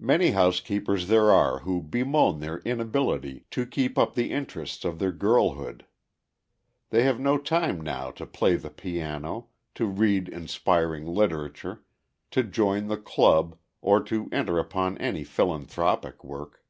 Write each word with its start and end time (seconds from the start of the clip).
"Many 0.00 0.32
housekeepers 0.32 1.06
there 1.06 1.30
are 1.30 1.60
who 1.60 1.80
bemoan 1.80 2.40
their 2.40 2.58
inability 2.62 3.44
to 3.52 3.64
keep 3.64 3.96
up 3.98 4.16
the 4.16 4.32
interests 4.32 4.84
of 4.84 4.98
their 4.98 5.12
girlhood. 5.12 5.86
They 6.88 7.04
have 7.04 7.20
no 7.20 7.38
time 7.38 7.80
now 7.80 8.10
to 8.10 8.26
play 8.26 8.56
the 8.56 8.70
piano, 8.70 9.46
to 9.76 9.86
read 9.86 10.28
inspiring 10.28 11.06
literature, 11.06 11.84
to 12.32 12.42
join 12.42 12.88
the 12.88 12.96
club, 12.98 13.56
or 13.80 14.02
to 14.02 14.28
enter 14.32 14.58
upon 14.58 14.98
any 14.98 15.22
philanthropic 15.22 16.24
work. 16.24 16.64